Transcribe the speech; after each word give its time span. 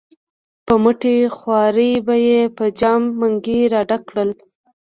په 0.65 0.73
مټې 0.83 1.15
خوارۍ 1.35 1.93
به 2.05 2.15
یې 2.27 2.39
په 2.57 2.65
جام 2.79 3.01
منګي 3.19 3.61
را 3.73 3.81
ډک 3.89 4.01
کړل. 4.09 4.29